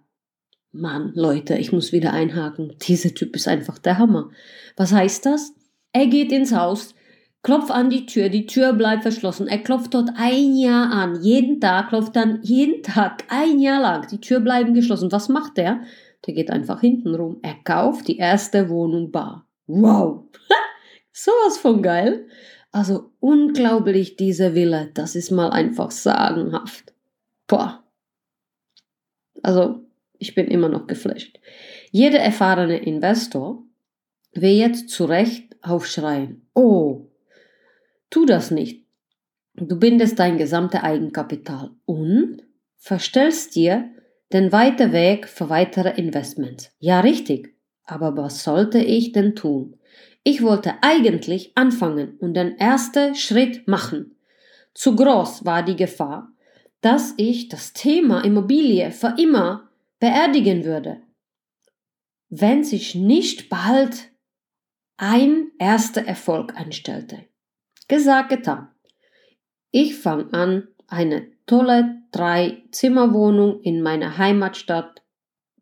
Mann, 0.72 1.12
Leute, 1.16 1.58
ich 1.58 1.72
muss 1.72 1.92
wieder 1.92 2.14
einhaken. 2.14 2.76
Dieser 2.84 3.14
Typ 3.14 3.36
ist 3.36 3.48
einfach 3.48 3.78
der 3.80 3.98
Hammer. 3.98 4.30
Was 4.76 4.92
heißt 4.92 5.26
das? 5.26 5.54
Er 5.92 6.08
geht 6.08 6.32
ins 6.32 6.54
Haus, 6.54 6.94
klopft 7.48 7.72
an 7.72 7.90
die 7.90 8.06
Tür, 8.06 8.28
die 8.28 8.46
Tür 8.46 8.74
bleibt 8.74 9.04
verschlossen. 9.04 9.48
Er 9.48 9.60
klopft 9.60 9.94
dort 9.94 10.10
ein 10.18 10.58
Jahr 10.58 10.92
an. 10.92 11.24
Jeden 11.24 11.62
Tag 11.62 11.88
klopft 11.88 12.14
dann 12.14 12.42
jeden 12.44 12.84
Tag, 12.84 13.24
ein 13.30 13.60
Jahr 13.60 13.82
lang. 13.82 14.06
Die 14.10 14.20
Tür 14.20 14.42
bleiben 14.42 14.74
geschlossen. 14.74 15.14
Was 15.14 15.30
macht 15.30 15.56
der? 15.56 15.80
Der 16.26 16.34
geht 16.34 16.52
einfach 16.52 16.82
hinten 16.82 17.16
rum. 17.16 17.38
Er 17.44 17.56
kauft 17.64 18.10
die 18.10 18.18
erste 18.18 18.68
Wohnung 18.68 19.12
bar. 19.12 19.48
Wow! 19.66 20.26
Sowas 21.14 21.58
von 21.58 21.82
geil. 21.82 22.28
Also 22.74 23.12
unglaublich, 23.22 24.18
diese 24.18 24.54
Wille. 24.54 24.92
Das 24.94 25.16
ist 25.16 25.32
mal 25.32 25.50
einfach 25.50 25.92
sagenhaft. 25.92 26.94
Boah. 27.48 27.82
Also, 29.42 29.86
ich 30.18 30.36
bin 30.36 30.48
immer 30.48 30.68
noch 30.68 30.86
geflasht. 30.86 31.40
Jeder 31.92 32.20
erfahrene 32.20 32.80
Investor 32.80 33.64
will 34.34 34.52
jetzt 34.52 34.90
zu 34.90 35.06
Recht 35.06 35.56
aufschreien. 35.62 36.46
Oh, 36.54 37.07
tu 38.18 38.26
das 38.26 38.50
nicht. 38.50 38.84
Du 39.54 39.78
bindest 39.78 40.18
dein 40.18 40.38
gesamte 40.40 40.82
Eigenkapital 40.84 41.70
und 41.86 42.42
verstellst 42.76 43.56
dir 43.56 43.92
den 44.34 44.52
weiten 44.52 44.92
Weg 44.92 45.28
für 45.28 45.50
weitere 45.50 46.00
Investments. 46.02 46.72
Ja, 46.80 47.02
richtig. 47.02 47.56
Aber 47.84 48.18
was 48.18 48.44
sollte 48.44 48.80
ich 48.80 49.12
denn 49.12 49.36
tun? 49.36 49.80
Ich 50.24 50.42
wollte 50.42 50.74
eigentlich 50.82 51.52
anfangen 51.56 52.18
und 52.18 52.34
den 52.34 52.58
ersten 52.58 53.14
Schritt 53.14 53.68
machen. 53.68 54.16
Zu 54.74 54.96
groß 54.96 55.46
war 55.46 55.64
die 55.64 55.76
Gefahr, 55.76 56.32
dass 56.82 57.14
ich 57.18 57.50
das 57.50 57.74
Thema 57.74 58.24
Immobilie 58.24 58.90
für 58.92 59.14
immer 59.20 59.70
beerdigen 60.00 60.66
würde, 60.66 61.02
wenn 62.30 62.64
sich 62.64 62.96
nicht 62.96 63.48
bald 63.50 64.10
ein 64.98 65.52
erster 65.60 66.04
Erfolg 66.06 66.56
einstellte. 66.56 67.28
Gesagt, 67.88 68.30
getan. 68.30 68.68
Ich 69.72 69.96
fange 69.96 70.34
an, 70.34 70.68
eine 70.88 71.28
tolle 71.46 72.02
Drei-Zimmer-Wohnung 72.12 73.62
in 73.62 73.82
meiner 73.82 74.18
Heimatstadt 74.18 75.04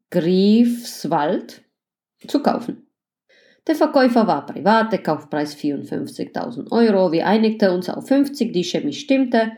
Griefswald 0.10 1.64
zu 2.28 2.42
kaufen. 2.42 2.88
Der 3.68 3.76
Verkäufer 3.76 4.28
war 4.28 4.46
privat, 4.46 4.92
der 4.92 5.02
Kaufpreis 5.02 5.56
54.000 5.56 6.72
Euro. 6.72 7.12
Wir 7.12 7.28
einigten 7.28 7.72
uns 7.72 7.90
auf 7.90 8.08
50, 8.08 8.54
die 8.54 8.64
Chemie 8.64 8.94
stimmte. 8.94 9.52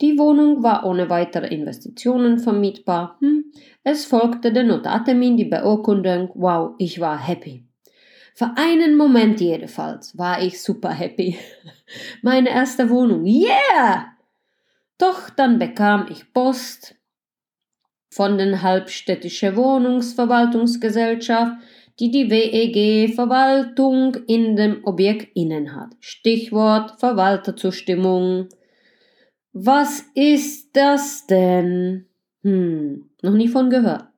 Die 0.00 0.18
Wohnung 0.18 0.62
war 0.62 0.84
ohne 0.84 1.08
weitere 1.08 1.46
Investitionen 1.48 2.38
vermietbar. 2.38 3.16
Hm. 3.20 3.52
Es 3.82 4.04
folgte 4.04 4.52
der 4.52 4.64
Notartermin, 4.64 5.36
die 5.36 5.46
Beurkundung. 5.46 6.30
Wow, 6.34 6.74
ich 6.78 7.00
war 7.00 7.18
happy. 7.18 7.63
Für 8.36 8.52
einen 8.56 8.96
Moment 8.96 9.40
jedenfalls 9.40 10.18
war 10.18 10.42
ich 10.42 10.60
super 10.60 10.90
happy. 10.90 11.38
Meine 12.22 12.50
erste 12.50 12.90
Wohnung. 12.90 13.24
Yeah! 13.24 14.06
Doch 14.98 15.30
dann 15.30 15.60
bekam 15.60 16.08
ich 16.10 16.32
Post 16.32 16.96
von 18.10 18.36
den 18.36 18.60
Halbstädtische 18.62 19.56
Wohnungsverwaltungsgesellschaft, 19.56 21.52
die 22.00 22.10
die 22.10 22.28
WEG-Verwaltung 22.28 24.16
in 24.26 24.56
dem 24.56 24.84
Objekt 24.84 25.36
innen 25.36 25.76
hat. 25.76 25.94
Stichwort 26.00 26.98
Verwalterzustimmung. 26.98 28.48
Was 29.52 30.02
ist 30.14 30.76
das 30.76 31.28
denn? 31.28 32.06
Hm, 32.42 33.10
noch 33.22 33.34
nie 33.34 33.46
von 33.46 33.70
gehört. 33.70 34.08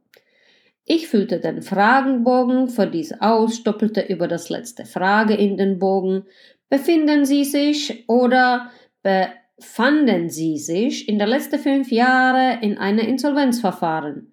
Ich 0.89 1.09
füllte 1.09 1.41
den 1.41 1.63
Fragenbogen 1.63 2.69
für 2.69 2.87
diese 2.87 3.21
aus, 3.21 3.57
stoppelte 3.57 4.03
über 4.03 4.29
das 4.29 4.51
letzte 4.51 4.85
Frage 4.85 5.35
in 5.35 5.57
den 5.57 5.81
Bogen. 5.81 6.23
Befinden 6.69 7.27
Sie 7.27 7.45
sich 7.45 8.09
oder 8.09 8.71
befanden 9.03 10.31
Sie 10.31 10.59
sich 10.59 11.09
in 11.09 11.19
den 11.19 11.29
letzten 11.29 11.59
fünf 11.59 11.91
Jahren 11.91 12.63
in 12.63 12.79
einem 12.79 13.05
Insolvenzverfahren? 13.05 14.33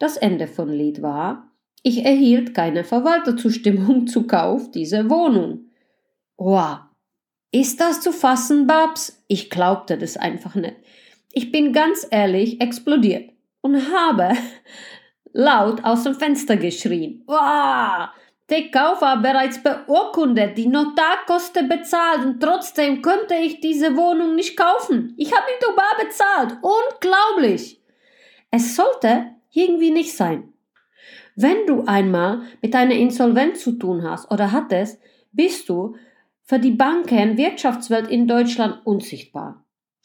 Das 0.00 0.16
Ende 0.16 0.48
von 0.48 0.70
Lied 0.70 1.02
war, 1.02 1.52
ich 1.84 2.04
erhielt 2.04 2.52
keine 2.52 2.82
Verwalterzustimmung 2.82 4.06
zu 4.08 4.26
Kauf 4.26 4.72
dieser 4.72 5.08
Wohnung. 5.08 5.66
Wow, 6.36 6.78
ist 7.52 7.80
das 7.80 8.00
zu 8.00 8.12
fassen, 8.12 8.66
Babs? 8.66 9.22
Ich 9.28 9.50
glaubte 9.50 9.96
das 9.96 10.16
einfach 10.16 10.56
nicht. 10.56 10.74
Ich 11.30 11.52
bin 11.52 11.72
ganz 11.72 12.04
ehrlich 12.10 12.60
explodiert 12.60 13.30
und 13.60 13.76
habe 13.92 14.32
laut 15.32 15.84
aus 15.84 16.04
dem 16.04 16.14
Fenster 16.14 16.56
geschrien. 16.56 17.22
Wow! 17.26 18.08
Der 18.50 18.70
Kauf 18.70 19.00
war 19.00 19.22
bereits 19.22 19.62
beurkundet, 19.62 20.58
die 20.58 20.66
Notarkosten 20.66 21.68
bezahlt 21.68 22.24
und 22.24 22.40
trotzdem 22.40 23.00
konnte 23.00 23.34
ich 23.34 23.60
diese 23.60 23.96
Wohnung 23.96 24.34
nicht 24.34 24.56
kaufen. 24.56 25.14
Ich 25.16 25.32
habe 25.32 25.46
nicht 25.46 25.76
bar 25.76 26.04
bezahlt. 26.04 26.58
Unglaublich! 26.60 27.80
Es 28.50 28.76
sollte 28.76 29.32
irgendwie 29.52 29.90
nicht 29.90 30.14
sein. 30.14 30.52
Wenn 31.34 31.66
du 31.66 31.84
einmal 31.86 32.42
mit 32.60 32.74
einer 32.74 32.94
Insolvenz 32.94 33.62
zu 33.62 33.72
tun 33.72 34.02
hast 34.02 34.30
oder 34.30 34.52
hattest, 34.52 35.00
bist 35.32 35.68
du 35.68 35.96
für 36.42 36.58
die 36.58 36.72
Banken 36.72 37.38
Wirtschaftswelt 37.38 38.10
in 38.10 38.28
Deutschland 38.28 38.84
unsichtbar. 38.84 39.61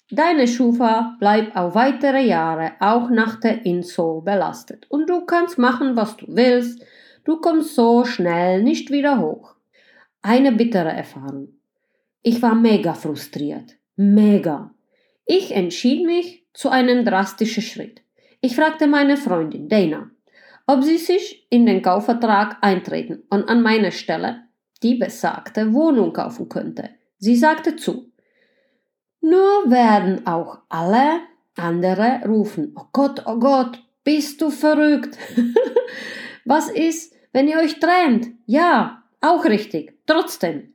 Deine 0.09 0.47
Schufa 0.47 1.17
bleibt 1.19 1.57
auf 1.57 1.75
weitere 1.75 2.25
Jahre 2.25 2.73
auch 2.79 3.09
nach 3.09 3.41
der 3.41 3.65
Inso 3.65 4.21
belastet 4.21 4.85
und 4.89 5.09
du 5.09 5.25
kannst 5.25 5.57
machen, 5.57 5.97
was 5.97 6.15
du 6.15 6.25
willst, 6.29 6.81
du 7.25 7.41
kommst 7.41 7.75
so 7.75 8.05
schnell 8.05 8.63
nicht 8.63 8.89
wieder 8.89 9.19
hoch. 9.19 9.55
Eine 10.21 10.53
bittere 10.53 10.91
Erfahrung. 10.91 11.49
Ich 12.21 12.41
war 12.41 12.55
mega 12.55 12.93
frustriert. 12.93 13.75
Mega. 13.97 14.71
Ich 15.25 15.53
entschied 15.53 16.05
mich 16.05 16.45
zu 16.53 16.69
einem 16.69 17.03
drastischen 17.03 17.63
Schritt. 17.63 18.01
Ich 18.39 18.55
fragte 18.55 18.87
meine 18.87 19.17
Freundin 19.17 19.67
Dana, 19.67 20.09
ob 20.67 20.83
sie 20.83 20.97
sich 20.97 21.45
in 21.49 21.65
den 21.65 21.81
Kaufvertrag 21.81 22.57
eintreten 22.61 23.23
und 23.29 23.49
an 23.49 23.61
meiner 23.61 23.91
Stelle 23.91 24.43
die 24.83 24.95
besagte 24.95 25.73
Wohnung 25.73 26.13
kaufen 26.13 26.47
könnte. 26.47 26.91
Sie 27.17 27.35
sagte 27.35 27.75
zu. 27.75 28.06
Nur 29.21 29.69
werden 29.69 30.25
auch 30.25 30.59
alle 30.69 31.21
andere 31.55 32.21
rufen, 32.25 32.73
oh 32.75 32.85
Gott, 32.91 33.23
oh 33.25 33.39
Gott, 33.39 33.83
bist 34.03 34.41
du 34.41 34.49
verrückt? 34.49 35.17
Was 36.45 36.69
ist, 36.69 37.13
wenn 37.33 37.47
ihr 37.47 37.57
euch 37.57 37.79
trennt? 37.79 38.29
Ja, 38.45 39.03
auch 39.21 39.45
richtig. 39.45 39.97
Trotzdem. 40.05 40.73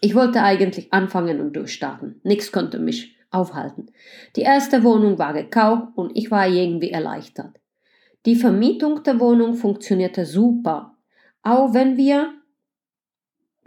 Ich 0.00 0.14
wollte 0.14 0.42
eigentlich 0.42 0.92
anfangen 0.92 1.40
und 1.40 1.54
durchstarten. 1.54 2.20
Nichts 2.22 2.52
konnte 2.52 2.78
mich 2.78 3.16
aufhalten. 3.30 3.90
Die 4.36 4.40
erste 4.40 4.82
Wohnung 4.82 5.18
war 5.18 5.34
gekauft 5.34 5.88
und 5.94 6.16
ich 6.16 6.30
war 6.30 6.48
irgendwie 6.48 6.90
erleichtert. 6.90 7.60
Die 8.26 8.36
Vermietung 8.36 9.02
der 9.02 9.20
Wohnung 9.20 9.54
funktionierte 9.54 10.24
super, 10.24 10.96
auch 11.42 11.74
wenn 11.74 11.96
wir 11.96 12.32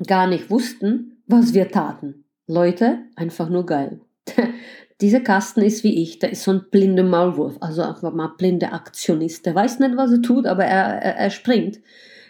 gar 0.07 0.27
nicht 0.27 0.49
wussten, 0.49 1.21
was 1.27 1.53
wir 1.53 1.69
taten. 1.69 2.25
Leute, 2.47 2.99
einfach 3.15 3.49
nur 3.49 3.65
geil. 3.65 4.01
Dieser 5.01 5.19
Kasten 5.19 5.61
ist 5.61 5.83
wie 5.83 6.01
ich, 6.01 6.19
der 6.19 6.31
ist 6.31 6.43
so 6.43 6.51
ein 6.51 6.65
blinder 6.71 7.03
Maulwurf, 7.03 7.57
also 7.59 7.81
einfach 7.81 8.13
mal 8.13 8.33
blinder 8.37 8.73
Aktionist. 8.73 9.45
Der 9.45 9.55
weiß 9.55 9.79
nicht, 9.79 9.97
was 9.97 10.11
er 10.11 10.21
tut, 10.21 10.45
aber 10.45 10.65
er, 10.65 11.01
er, 11.01 11.15
er 11.17 11.29
springt, 11.29 11.79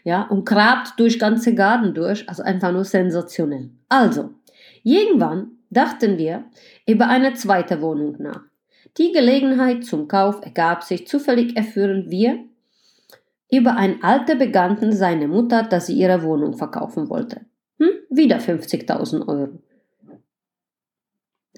ja, 0.03 0.23
und 0.23 0.45
grabt 0.45 0.99
durch 0.99 1.19
ganze 1.19 1.53
Garten 1.55 1.93
durch, 1.93 2.27
also 2.27 2.43
einfach 2.43 2.71
nur 2.71 2.83
sensationell. 2.83 3.69
Also, 3.89 4.31
irgendwann 4.83 5.51
dachten 5.69 6.17
wir 6.17 6.45
über 6.87 7.07
eine 7.07 7.33
zweite 7.33 7.81
Wohnung 7.81 8.15
nach. 8.19 8.41
Die 8.97 9.11
Gelegenheit 9.11 9.85
zum 9.85 10.07
Kauf 10.07 10.41
ergab 10.43 10.83
sich 10.83 11.07
zufällig 11.07 11.55
erführen 11.55 12.05
wir 12.09 12.43
über 13.51 13.75
einen 13.75 14.03
alten 14.03 14.37
Bekannten 14.37 14.91
seine 14.93 15.27
Mutter, 15.27 15.63
dass 15.63 15.87
sie 15.87 15.93
ihre 15.93 16.23
Wohnung 16.23 16.57
verkaufen 16.57 17.09
wollte. 17.09 17.41
Hm? 17.79 17.89
Wieder 18.09 18.37
50.000 18.37 19.27
Euro. 19.27 19.59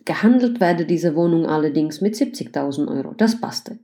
Gehandelt 0.06 0.60
werde 0.60 0.86
diese 0.86 1.16
Wohnung 1.16 1.48
allerdings 1.48 2.00
mit 2.00 2.14
70.000 2.14 2.88
Euro. 2.88 3.14
Das 3.18 3.42
passte. 3.42 3.80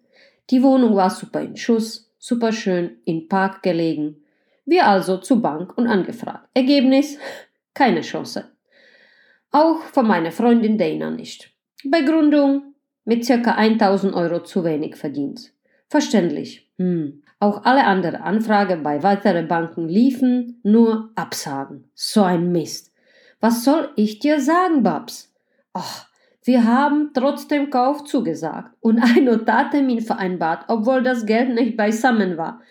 Die 0.52 0.62
Wohnung 0.62 0.96
war 0.96 1.10
super 1.10 1.42
in 1.42 1.58
Schuss, 1.58 2.12
super 2.20 2.52
schön 2.52 2.98
in 3.06 3.28
Park 3.28 3.64
gelegen. 3.64 4.24
Wir 4.66 4.88
also 4.88 5.18
zur 5.18 5.42
Bank 5.42 5.78
und 5.78 5.88
angefragt. 5.88 6.48
Ergebnis? 6.54 7.18
Keine 7.74 8.02
Chance. 8.02 8.46
Auch 9.52 9.82
von 9.82 10.08
meiner 10.08 10.32
Freundin 10.32 10.78
Dana 10.78 11.10
nicht. 11.10 11.52
Begründung? 11.84 12.76
Mit 13.04 13.26
circa 13.26 13.56
1000 13.56 14.14
Euro 14.14 14.44
zu 14.44 14.64
wenig 14.64 14.96
verdient. 14.96 15.52
Verständlich. 15.90 16.70
Hm. 16.78 17.24
Auch 17.40 17.66
alle 17.66 17.86
anderen 17.86 18.22
Anfragen 18.22 18.84
bei 18.84 19.02
weiteren 19.02 19.48
Banken 19.48 19.90
liefen 19.90 20.60
nur 20.62 21.10
Absagen. 21.16 21.90
So 21.96 22.22
ein 22.22 22.52
Mist. 22.52 22.94
Was 23.40 23.64
soll 23.64 23.90
ich 23.96 24.20
dir 24.20 24.40
sagen, 24.40 24.84
Babs? 24.84 25.34
Ach, 25.74 26.08
wir 26.44 26.66
haben 26.66 27.12
trotzdem 27.14 27.70
Kauf 27.70 28.04
zugesagt 28.04 28.74
und 28.82 29.00
einen 29.04 29.26
Notartermin 29.26 30.02
vereinbart, 30.02 30.66
obwohl 30.68 31.04
das 31.04 31.26
Geld 31.26 31.54
nicht 31.54 31.78
beisammen 31.78 32.38
war. 32.38 32.62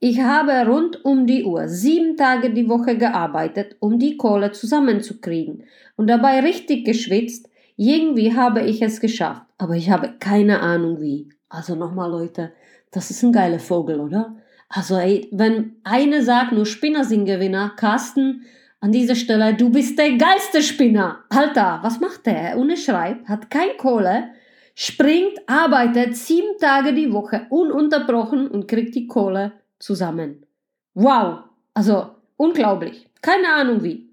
Ich 0.00 0.20
habe 0.20 0.52
rund 0.66 1.04
um 1.04 1.26
die 1.26 1.44
Uhr 1.44 1.68
sieben 1.68 2.16
Tage 2.16 2.50
die 2.50 2.68
Woche 2.68 2.98
gearbeitet, 2.98 3.76
um 3.80 3.98
die 3.98 4.16
Kohle 4.18 4.52
zusammenzukriegen 4.52 5.64
und 5.96 6.08
dabei 6.08 6.40
richtig 6.40 6.84
geschwitzt. 6.84 7.48
Irgendwie 7.76 8.36
habe 8.36 8.62
ich 8.62 8.82
es 8.82 9.00
geschafft, 9.00 9.46
aber 9.56 9.74
ich 9.76 9.90
habe 9.90 10.14
keine 10.18 10.60
Ahnung 10.60 11.00
wie. 11.00 11.30
Also 11.48 11.74
nochmal 11.74 12.10
Leute, 12.10 12.52
das 12.90 13.10
ist 13.10 13.22
ein 13.22 13.32
geiler 13.32 13.58
Vogel, 13.58 14.00
oder? 14.00 14.36
Also 14.68 14.96
ey, 14.96 15.28
wenn 15.32 15.76
eine 15.84 16.22
sagt, 16.22 16.52
nur 16.52 16.66
Spinner 16.66 17.04
sind 17.04 17.24
Gewinner, 17.24 17.72
Carsten, 17.76 18.42
an 18.84 18.92
dieser 18.92 19.14
Stelle, 19.14 19.54
du 19.54 19.70
bist 19.70 19.98
der 19.98 20.12
geilste 20.18 20.62
Spinner. 20.62 21.24
Alter, 21.30 21.78
was 21.80 22.00
macht 22.00 22.26
der? 22.26 22.58
Ohne 22.58 22.76
schreibt, 22.76 23.26
hat 23.30 23.50
kein 23.50 23.78
Kohle, 23.78 24.28
springt, 24.74 25.38
arbeitet 25.46 26.14
sieben 26.18 26.58
Tage 26.60 26.92
die 26.92 27.10
Woche 27.10 27.46
ununterbrochen 27.48 28.46
und 28.46 28.68
kriegt 28.68 28.94
die 28.94 29.06
Kohle 29.06 29.52
zusammen. 29.78 30.44
Wow, 30.92 31.44
also 31.72 32.10
unglaublich. 32.36 33.08
Keine 33.22 33.54
Ahnung 33.54 33.82
wie. 33.82 34.10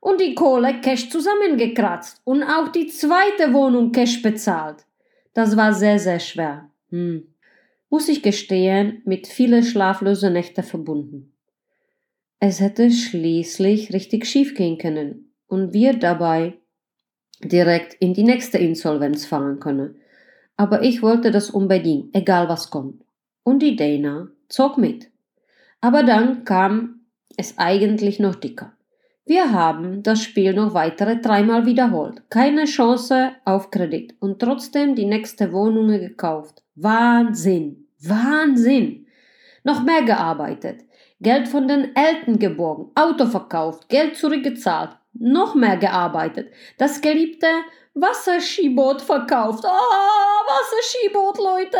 Und 0.00 0.20
die 0.20 0.34
Kohle 0.34 0.82
Cash 0.82 1.08
zusammengekratzt 1.08 2.20
und 2.24 2.42
auch 2.42 2.68
die 2.68 2.88
zweite 2.88 3.54
Wohnung 3.54 3.90
Cash 3.90 4.20
bezahlt. 4.20 4.84
Das 5.32 5.56
war 5.56 5.72
sehr, 5.72 5.98
sehr 5.98 6.20
schwer. 6.20 6.68
Hm. 6.90 7.26
Muss 7.88 8.10
ich 8.10 8.22
gestehen, 8.22 9.00
mit 9.06 9.26
vielen 9.26 9.62
schlaflosen 9.62 10.34
Nächten 10.34 10.62
verbunden. 10.62 11.31
Es 12.44 12.58
hätte 12.58 12.90
schließlich 12.90 13.92
richtig 13.92 14.26
schief 14.26 14.56
gehen 14.56 14.76
können 14.76 15.32
und 15.46 15.72
wir 15.72 15.96
dabei 15.96 16.54
direkt 17.40 17.94
in 18.00 18.14
die 18.14 18.24
nächste 18.24 18.58
Insolvenz 18.58 19.24
fahren 19.24 19.60
können. 19.60 19.94
Aber 20.56 20.82
ich 20.82 21.02
wollte 21.02 21.30
das 21.30 21.50
unbedingt, 21.50 22.12
egal 22.16 22.48
was 22.48 22.68
kommt. 22.68 23.04
Und 23.44 23.62
die 23.62 23.76
Dana 23.76 24.26
zog 24.48 24.76
mit. 24.76 25.08
Aber 25.80 26.02
dann 26.02 26.44
kam 26.44 27.02
es 27.36 27.58
eigentlich 27.58 28.18
noch 28.18 28.34
dicker. 28.34 28.72
Wir 29.24 29.52
haben 29.52 30.02
das 30.02 30.20
Spiel 30.20 30.52
noch 30.52 30.74
weitere 30.74 31.20
dreimal 31.20 31.64
wiederholt. 31.64 32.28
Keine 32.28 32.64
Chance 32.64 33.34
auf 33.44 33.70
Kredit 33.70 34.16
und 34.18 34.40
trotzdem 34.40 34.96
die 34.96 35.06
nächste 35.06 35.52
Wohnung 35.52 35.86
gekauft. 35.86 36.64
Wahnsinn! 36.74 37.86
Wahnsinn! 38.00 39.06
Noch 39.62 39.84
mehr 39.84 40.02
gearbeitet. 40.02 40.80
Geld 41.22 41.46
von 41.46 41.68
den 41.68 41.94
Eltern 41.94 42.38
geborgen, 42.38 42.90
Auto 42.96 43.26
verkauft, 43.26 43.88
Geld 43.88 44.16
zurückgezahlt, 44.16 44.90
noch 45.14 45.54
mehr 45.54 45.76
gearbeitet, 45.76 46.52
das 46.78 47.00
geliebte 47.00 47.46
Wasserskiboot 47.94 49.02
verkauft. 49.02 49.64
Ah, 49.64 49.70
oh, 49.70 50.50
Wasserskiboot, 50.50 51.38
Leute! 51.38 51.78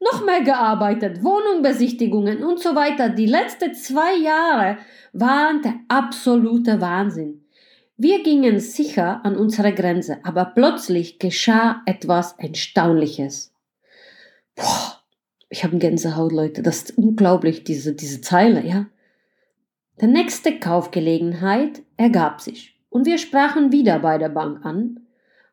Noch 0.00 0.24
mehr 0.24 0.40
gearbeitet, 0.40 1.22
Wohnungbesichtigungen 1.22 2.42
und 2.42 2.58
so 2.58 2.74
weiter. 2.74 3.08
Die 3.10 3.26
letzten 3.26 3.74
zwei 3.74 4.16
Jahre 4.16 4.78
waren 5.12 5.62
der 5.62 5.74
absolute 5.86 6.80
Wahnsinn. 6.80 7.44
Wir 7.96 8.24
gingen 8.24 8.58
sicher 8.58 9.20
an 9.24 9.36
unsere 9.36 9.72
Grenze, 9.72 10.18
aber 10.24 10.46
plötzlich 10.46 11.20
geschah 11.20 11.82
etwas 11.86 12.32
Erstaunliches. 12.38 13.54
Boah, 14.56 15.01
ich 15.52 15.64
habe 15.64 15.76
Gänsehaut, 15.76 16.32
Leute. 16.32 16.62
Das 16.62 16.78
ist 16.78 16.98
unglaublich, 16.98 17.62
diese, 17.62 17.92
diese 17.92 18.22
Zeile, 18.22 18.66
ja. 18.66 18.86
Der 20.00 20.08
nächste 20.08 20.58
Kaufgelegenheit 20.58 21.82
ergab 21.96 22.40
sich 22.40 22.80
und 22.88 23.06
wir 23.06 23.18
sprachen 23.18 23.70
wieder 23.70 23.98
bei 23.98 24.16
der 24.16 24.30
Bank 24.30 24.64
an, 24.64 25.00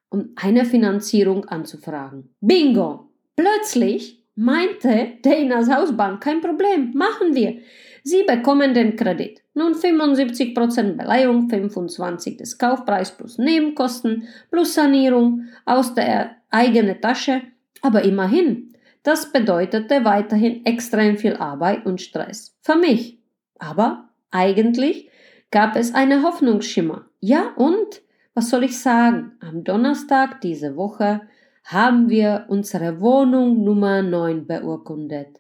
um 0.10 0.30
eine 0.38 0.66
Finanzierung 0.66 1.46
anzufragen. 1.46 2.34
Bingo! 2.40 3.10
Plötzlich 3.36 4.24
meinte 4.36 5.12
Danas 5.22 5.70
Hausbank, 5.70 6.24
kein 6.24 6.40
Problem, 6.40 6.92
machen 6.94 7.36
wir. 7.36 7.60
Sie 8.04 8.24
bekommen 8.24 8.74
den 8.74 8.96
Kredit. 8.96 9.44
Nun 9.54 9.74
75% 9.74 10.94
Beleihung, 10.94 11.50
25% 11.50 12.38
des 12.38 12.58
Kaufpreis 12.58 13.16
plus 13.16 13.38
Nebenkosten 13.38 14.30
plus 14.50 14.74
Sanierung 14.74 15.44
aus 15.66 15.94
der 15.94 16.38
eigenen 16.50 17.02
Tasche. 17.02 17.42
Aber 17.82 18.04
immerhin, 18.04 18.74
das 19.10 19.32
bedeutete 19.32 20.06
weiterhin 20.06 20.64
extrem 20.68 21.18
viel 21.18 21.36
Arbeit 21.36 21.88
und 21.88 22.00
Stress. 22.00 22.56
Für 22.62 22.76
mich. 22.76 23.18
Aber 23.58 24.08
eigentlich 24.30 25.10
gab 25.50 25.76
es 25.76 25.96
eine 25.96 26.22
Hoffnungsschimmer. 26.22 27.08
Ja, 27.20 27.54
und 27.56 28.04
was 28.36 28.52
soll 28.52 28.64
ich 28.66 28.80
sagen? 28.80 29.32
Am 29.40 29.64
Donnerstag 29.64 30.42
diese 30.42 30.76
Woche 30.76 31.22
haben 31.64 32.10
wir 32.10 32.46
unsere 32.50 33.02
Wohnung 33.02 33.64
Nummer 33.64 34.04
9 34.04 34.46
beurkundet. 34.46 35.40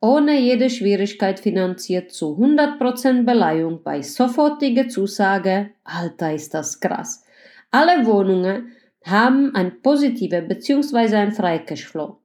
Ohne 0.00 0.40
jede 0.40 0.68
Schwierigkeit 0.68 1.38
finanziert 1.38 2.10
zu 2.10 2.36
100% 2.36 3.24
Beleihung 3.24 3.84
bei 3.84 4.02
sofortiger 4.02 4.88
Zusage. 4.88 5.70
Alter, 5.84 6.34
ist 6.34 6.52
das 6.52 6.80
krass. 6.80 7.24
Alle 7.70 8.04
Wohnungen 8.06 8.72
haben 9.04 9.54
ein 9.54 9.80
positiver 9.82 10.40
bzw. 10.40 11.14
ein 11.14 11.32
Freicashflow. 11.32 12.18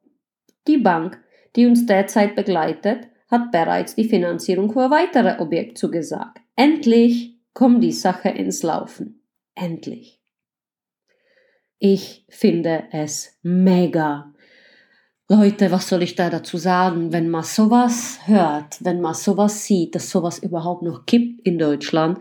Die 0.67 0.77
Bank, 0.77 1.21
die 1.55 1.65
uns 1.65 1.85
derzeit 1.85 2.35
begleitet, 2.35 3.07
hat 3.29 3.51
bereits 3.51 3.95
die 3.95 4.05
Finanzierung 4.07 4.71
für 4.71 4.89
weitere 4.89 5.39
Objekte 5.39 5.75
zugesagt. 5.75 6.39
Endlich 6.55 7.37
kommt 7.53 7.83
die 7.83 7.91
Sache 7.91 8.29
ins 8.29 8.63
Laufen. 8.63 9.21
Endlich. 9.55 10.19
Ich 11.77 12.25
finde 12.29 12.85
es 12.91 13.37
mega. 13.41 14.33
Leute, 15.29 15.71
was 15.71 15.87
soll 15.87 16.01
ich 16.01 16.15
da 16.15 16.29
dazu 16.29 16.57
sagen? 16.57 17.13
Wenn 17.13 17.29
man 17.29 17.43
sowas 17.43 18.19
hört, 18.25 18.83
wenn 18.83 18.99
man 18.99 19.13
sowas 19.13 19.63
sieht, 19.63 19.93
dass 19.93 20.09
sowas 20.09 20.39
überhaupt 20.39 20.81
noch 20.81 21.05
gibt 21.05 21.45
in 21.45 21.59
Deutschland, 21.59 22.19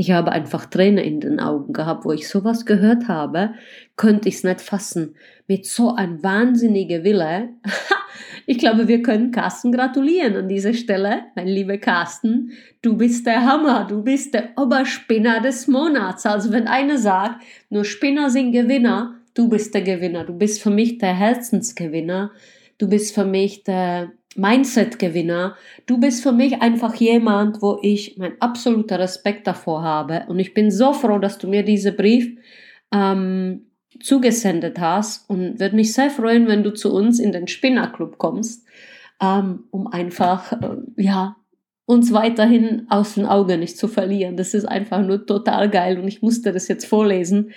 ich 0.00 0.12
habe 0.12 0.32
einfach 0.32 0.64
Tränen 0.64 1.04
in 1.04 1.20
den 1.20 1.40
Augen 1.40 1.74
gehabt, 1.74 2.06
wo 2.06 2.12
ich 2.12 2.26
sowas 2.26 2.64
gehört 2.64 3.06
habe, 3.06 3.52
könnte 3.96 4.30
ich 4.30 4.36
es 4.36 4.44
nicht 4.44 4.62
fassen. 4.62 5.14
Mit 5.46 5.66
so 5.66 5.94
ein 5.94 6.22
wahnsinniger 6.22 7.04
Wille. 7.04 7.50
ich 8.46 8.56
glaube, 8.56 8.88
wir 8.88 9.02
können 9.02 9.30
Carsten 9.30 9.72
gratulieren 9.72 10.36
an 10.36 10.48
dieser 10.48 10.72
Stelle. 10.72 11.24
Mein 11.36 11.48
lieber 11.48 11.76
Carsten, 11.76 12.52
du 12.80 12.96
bist 12.96 13.26
der 13.26 13.44
Hammer, 13.44 13.86
du 13.86 14.02
bist 14.02 14.32
der 14.32 14.48
Oberspinner 14.56 15.42
des 15.42 15.68
Monats. 15.68 16.24
Also 16.24 16.50
wenn 16.50 16.66
einer 16.66 16.96
sagt, 16.96 17.42
nur 17.68 17.84
Spinner 17.84 18.30
sind 18.30 18.52
Gewinner, 18.52 19.16
du 19.34 19.50
bist 19.50 19.74
der 19.74 19.82
Gewinner. 19.82 20.24
Du 20.24 20.32
bist 20.32 20.62
für 20.62 20.70
mich 20.70 20.96
der 20.96 21.14
Herzensgewinner. 21.14 22.30
Du 22.78 22.88
bist 22.88 23.14
für 23.14 23.26
mich 23.26 23.64
der 23.64 24.12
Mindset-Gewinner. 24.36 25.56
Du 25.86 25.98
bist 25.98 26.22
für 26.22 26.32
mich 26.32 26.62
einfach 26.62 26.94
jemand, 26.94 27.62
wo 27.62 27.78
ich 27.82 28.16
mein 28.16 28.40
absoluter 28.40 28.98
Respekt 28.98 29.46
davor 29.46 29.82
habe. 29.82 30.24
Und 30.28 30.38
ich 30.38 30.54
bin 30.54 30.70
so 30.70 30.92
froh, 30.92 31.18
dass 31.18 31.38
du 31.38 31.48
mir 31.48 31.64
diesen 31.64 31.96
Brief 31.96 32.36
ähm, 32.92 33.66
zugesendet 34.00 34.78
hast 34.78 35.28
und 35.28 35.58
würde 35.58 35.76
mich 35.76 35.92
sehr 35.92 36.10
freuen, 36.10 36.46
wenn 36.46 36.62
du 36.62 36.72
zu 36.72 36.92
uns 36.94 37.18
in 37.18 37.32
den 37.32 37.48
Spinnerclub 37.48 38.18
kommst, 38.18 38.66
ähm, 39.20 39.64
um 39.70 39.88
einfach, 39.88 40.52
äh, 40.52 40.76
ja, 40.96 41.36
uns 41.86 42.12
weiterhin 42.12 42.86
aus 42.88 43.14
den 43.14 43.26
Augen 43.26 43.58
nicht 43.58 43.76
zu 43.76 43.88
verlieren. 43.88 44.36
Das 44.36 44.54
ist 44.54 44.64
einfach 44.64 45.04
nur 45.04 45.26
total 45.26 45.68
geil 45.68 45.98
und 45.98 46.06
ich 46.06 46.22
musste 46.22 46.52
das 46.52 46.68
jetzt 46.68 46.86
vorlesen. 46.86 47.50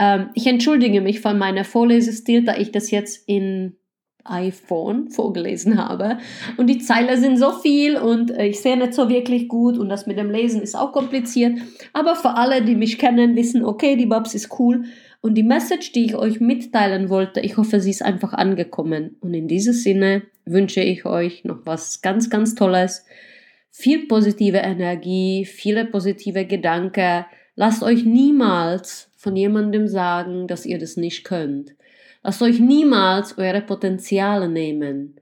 Ähm, 0.00 0.30
ich 0.32 0.46
entschuldige 0.46 1.02
mich 1.02 1.20
von 1.20 1.36
meiner 1.36 1.64
Vorlesestil, 1.64 2.44
da 2.44 2.56
ich 2.56 2.72
das 2.72 2.90
jetzt 2.90 3.28
in 3.28 3.76
iPhone 4.24 5.10
vorgelesen 5.10 5.78
habe. 5.78 6.18
Und 6.56 6.68
die 6.68 6.78
Zeile 6.78 7.16
sind 7.18 7.36
so 7.36 7.52
viel 7.52 7.96
und 7.96 8.30
äh, 8.30 8.46
ich 8.46 8.60
sehe 8.60 8.76
nicht 8.76 8.94
so 8.94 9.08
wirklich 9.08 9.48
gut 9.48 9.78
und 9.78 9.88
das 9.88 10.06
mit 10.06 10.18
dem 10.18 10.30
Lesen 10.30 10.62
ist 10.62 10.74
auch 10.74 10.92
kompliziert. 10.92 11.58
Aber 11.92 12.16
für 12.16 12.36
alle, 12.36 12.62
die 12.62 12.74
mich 12.74 12.98
kennen, 12.98 13.36
wissen, 13.36 13.64
okay, 13.64 13.96
die 13.96 14.06
Babs 14.06 14.34
ist 14.34 14.58
cool. 14.58 14.84
Und 15.20 15.36
die 15.36 15.42
Message, 15.42 15.92
die 15.92 16.04
ich 16.04 16.16
euch 16.16 16.40
mitteilen 16.40 17.08
wollte, 17.08 17.40
ich 17.40 17.56
hoffe, 17.56 17.80
sie 17.80 17.90
ist 17.90 18.02
einfach 18.02 18.34
angekommen. 18.34 19.16
Und 19.20 19.32
in 19.32 19.48
diesem 19.48 19.72
Sinne 19.72 20.22
wünsche 20.44 20.82
ich 20.82 21.06
euch 21.06 21.44
noch 21.44 21.64
was 21.64 22.02
ganz, 22.02 22.28
ganz 22.28 22.54
Tolles. 22.54 23.06
Viel 23.70 24.06
positive 24.06 24.58
Energie, 24.58 25.46
viele 25.46 25.86
positive 25.86 26.44
Gedanken. 26.44 27.24
Lasst 27.56 27.82
euch 27.82 28.04
niemals 28.04 29.10
von 29.16 29.34
jemandem 29.34 29.88
sagen, 29.88 30.46
dass 30.46 30.66
ihr 30.66 30.78
das 30.78 30.98
nicht 30.98 31.24
könnt. 31.24 31.74
Lasst 32.26 32.40
euch 32.40 32.58
niemals 32.58 33.36
eure 33.36 33.60
Potenziale 33.60 34.48
nehmen. 34.48 35.16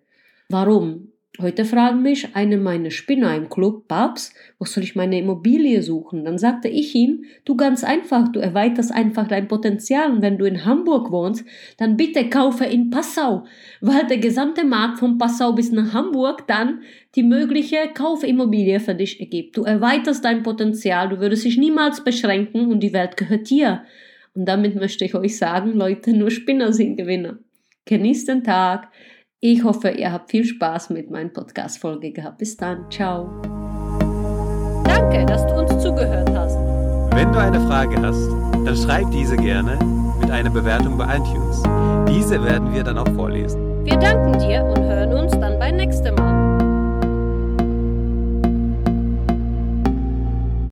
Warum? 0.48 1.08
Heute 1.40 1.64
fragen 1.64 2.02
mich 2.02 2.36
eine 2.36 2.58
meiner 2.58 2.92
Spinner 2.92 3.34
im 3.34 3.48
Club, 3.48 3.88
Babs, 3.88 4.32
wo 4.60 4.66
soll 4.66 4.84
ich 4.84 4.94
meine 4.94 5.18
Immobilie 5.18 5.82
suchen? 5.82 6.24
Dann 6.24 6.38
sagte 6.38 6.68
ich 6.68 6.94
ihm, 6.94 7.24
du 7.44 7.56
ganz 7.56 7.82
einfach, 7.82 8.28
du 8.28 8.38
erweiterst 8.38 8.92
einfach 8.92 9.26
dein 9.26 9.48
Potenzial 9.48 10.12
und 10.12 10.22
wenn 10.22 10.38
du 10.38 10.44
in 10.44 10.64
Hamburg 10.64 11.10
wohnst, 11.10 11.44
dann 11.76 11.96
bitte 11.96 12.28
kaufe 12.28 12.66
in 12.66 12.90
Passau, 12.90 13.46
weil 13.80 14.06
der 14.06 14.18
gesamte 14.18 14.64
Markt 14.64 15.00
von 15.00 15.18
Passau 15.18 15.54
bis 15.54 15.72
nach 15.72 15.94
Hamburg 15.94 16.46
dann 16.46 16.82
die 17.16 17.24
mögliche 17.24 17.78
Kaufimmobilie 17.92 18.78
für 18.78 18.94
dich 18.94 19.18
ergibt. 19.18 19.56
Du 19.56 19.64
erweiterst 19.64 20.24
dein 20.24 20.44
Potenzial, 20.44 21.08
du 21.08 21.18
würdest 21.18 21.44
dich 21.46 21.56
niemals 21.56 22.04
beschränken 22.04 22.70
und 22.70 22.80
die 22.80 22.92
Welt 22.92 23.16
gehört 23.16 23.50
dir. 23.50 23.82
Und 24.35 24.47
damit 24.47 24.77
möchte 24.77 25.05
ich 25.05 25.14
euch 25.14 25.37
sagen, 25.37 25.73
Leute, 25.73 26.12
nur 26.12 26.31
Spinner 26.31 26.73
sind 26.73 26.97
Gewinner. 26.97 27.38
Genießt 27.85 28.29
den 28.29 28.45
Tag. 28.45 28.88
Ich 29.40 29.64
hoffe, 29.64 29.90
ihr 29.90 30.12
habt 30.12 30.31
viel 30.31 30.45
Spaß 30.45 30.90
mit 30.90 31.11
meiner 31.11 31.31
Podcast-Folge 31.31 32.12
gehabt. 32.12 32.38
Bis 32.38 32.57
dann. 32.57 32.90
Ciao. 32.90 33.29
Danke, 34.85 35.27
dass 35.27 35.47
du 35.47 35.55
uns 35.55 35.83
zugehört 35.83 36.31
hast. 36.31 36.57
Wenn 37.14 37.33
du 37.33 37.38
eine 37.38 37.61
Frage 37.66 38.01
hast, 38.01 38.29
dann 38.64 38.77
schreib 38.77 39.11
diese 39.11 39.37
gerne 39.37 39.79
mit 40.21 40.31
einer 40.31 40.51
Bewertung 40.51 40.97
bei 40.97 41.16
iTunes. 41.16 41.62
Diese 42.09 42.42
werden 42.42 42.73
wir 42.73 42.85
dann 42.85 42.99
auch 42.99 43.09
vorlesen. 43.14 43.85
Wir 43.85 43.97
danken 43.97 44.38
dir 44.38 44.64
und 44.64 44.83
hören 44.83 45.12
uns 45.12 45.33
dann 45.33 45.59
beim 45.59 45.77
nächsten 45.77 46.14
Mal. 46.14 46.32